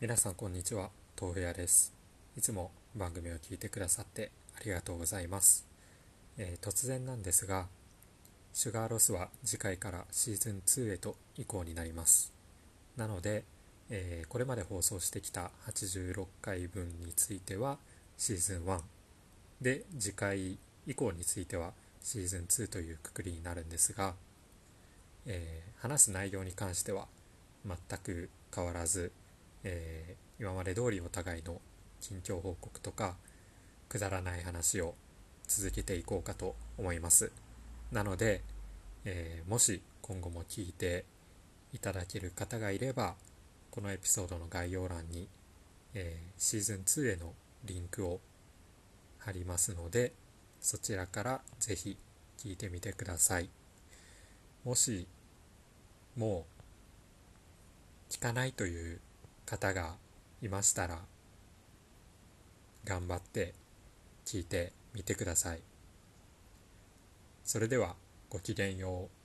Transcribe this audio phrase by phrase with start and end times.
[0.00, 0.90] 皆さんこんにちは
[1.20, 1.92] 豆腐屋です。
[2.36, 5.66] いつも番組を聞いてくださってありがとうございます、
[6.36, 7.66] えー、突然なんですが
[8.52, 12.32] シュガーロスは次回からシーズン2へと移行になります。
[12.96, 13.42] なので、
[13.90, 17.78] えー、これまで放送してきた86回分については
[18.16, 18.80] シーズン1
[19.60, 21.72] で次回以降については
[22.02, 24.14] シーズン2というくくりになるんですが、
[25.26, 27.06] えー、話す内容に関しては
[27.66, 29.10] 全く変わらず
[29.64, 31.60] えー、今まで通りお互いの
[32.00, 33.16] 近況報告とか
[33.88, 34.94] くだらない話を
[35.46, 37.32] 続けていこうかと思います。
[37.90, 38.42] なので、
[39.04, 41.04] えー、もし今後も聞いて
[41.72, 43.14] いただける方がいれば
[43.70, 45.28] このエピソードの概要欄に、
[45.94, 47.32] えー、シーズン2への
[47.64, 48.20] リンクを
[49.18, 50.12] 貼りますので
[50.60, 51.96] そちらからぜひ
[52.38, 53.48] 聞いてみてください。
[54.64, 55.06] もし
[56.16, 56.46] も
[58.10, 59.00] う聞かないという
[59.48, 59.96] 方が
[60.42, 60.98] いましたら
[62.84, 63.54] 頑張って
[64.26, 65.60] 聞いてみてください。
[67.44, 67.96] それでは
[68.28, 69.17] ごきげんよう。